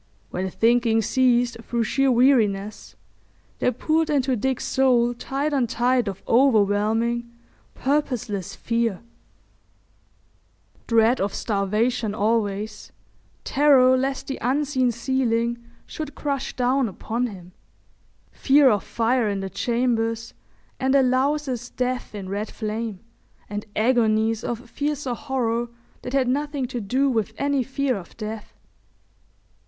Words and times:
When 0.31 0.49
thinking 0.49 1.03
ceased 1.03 1.57
through 1.61 1.83
sheer 1.83 2.11
weariness, 2.11 2.95
there 3.59 3.71
poured 3.71 4.09
into 4.09 4.35
Dick's 4.35 4.65
soul 4.65 5.13
tide 5.13 5.53
on 5.53 5.67
tide 5.67 6.07
of 6.07 6.23
overwhelming, 6.27 7.29
purposeless 7.75 8.55
fear—dread 8.55 11.21
of 11.21 11.35
starvation 11.35 12.15
always, 12.15 12.91
terror 13.43 13.95
lest 13.95 14.25
the 14.25 14.39
unseen 14.41 14.91
ceiling 14.91 15.63
should 15.85 16.15
crush 16.15 16.55
down 16.55 16.89
upon 16.89 17.27
him, 17.27 17.51
fear 18.31 18.71
of 18.71 18.83
fire 18.83 19.29
in 19.29 19.39
the 19.39 19.51
chambers 19.51 20.33
and 20.79 20.95
a 20.95 21.03
louse's 21.03 21.69
death 21.69 22.15
in 22.15 22.27
red 22.27 22.49
flame, 22.49 23.01
and 23.47 23.67
agonies 23.75 24.43
of 24.43 24.67
fiercer 24.67 25.13
horror 25.13 25.67
that 26.01 26.13
had 26.13 26.27
nothing 26.27 26.65
to 26.65 26.81
do 26.81 27.07
with 27.07 27.33
any 27.37 27.61
fear 27.61 27.95
of 27.95 28.17
death. 28.17 28.57